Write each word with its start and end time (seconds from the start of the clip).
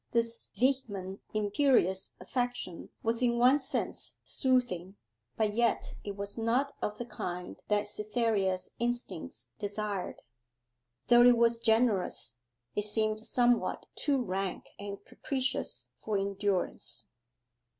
This 0.11 0.49
vehement 0.55 1.21
imperious 1.31 2.11
affection 2.19 2.89
was 3.03 3.21
in 3.21 3.37
one 3.37 3.59
sense 3.59 4.15
soothing, 4.23 4.95
but 5.37 5.53
yet 5.53 5.93
it 6.03 6.15
was 6.17 6.39
not 6.39 6.75
of 6.81 6.97
the 6.97 7.05
kind 7.05 7.61
that 7.67 7.87
Cytherea's 7.87 8.71
instincts 8.79 9.49
desired. 9.59 10.23
Though 11.07 11.21
it 11.23 11.37
was 11.37 11.59
generous, 11.59 12.33
it 12.75 12.81
seemed 12.85 13.23
somewhat 13.23 13.85
too 13.93 14.17
rank 14.19 14.65
and 14.79 14.97
capricious 15.05 15.91
for 16.03 16.17
endurance. 16.17 17.05